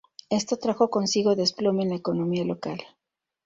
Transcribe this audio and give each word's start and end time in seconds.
Esto 0.31 0.57
trajo 0.57 0.89
consigo 0.89 1.35
desplome 1.35 1.83
en 1.83 1.89
la 1.89 1.95
economía 1.97 2.43
local. 2.43 2.79